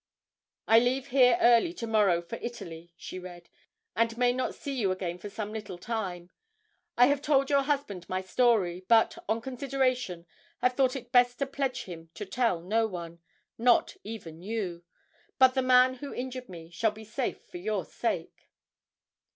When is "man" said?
15.61-15.93